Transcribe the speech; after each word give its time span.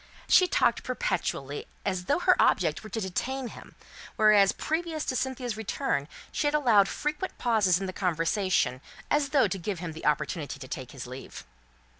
She 0.27 0.47
talked 0.47 0.81
perpetually, 0.81 1.67
as 1.85 2.05
though 2.05 2.17
her 2.17 2.35
object 2.41 2.81
were 2.83 2.89
to 2.89 2.99
detain 2.99 3.49
him; 3.49 3.75
whereas, 4.15 4.51
previous 4.51 5.05
to 5.05 5.15
Cynthia's 5.15 5.55
return, 5.55 6.07
she 6.31 6.47
had 6.47 6.55
allowed 6.55 6.87
frequent 6.89 7.37
pauses 7.37 7.79
in 7.79 7.85
the 7.85 7.93
conversation, 7.93 8.81
as 9.11 9.29
though 9.29 9.47
to 9.47 9.59
give 9.59 9.77
him 9.77 9.93
the 9.93 10.07
opportunity 10.07 10.57
to 10.57 10.67
take 10.67 10.89
his 10.89 11.05
leave. 11.05 11.45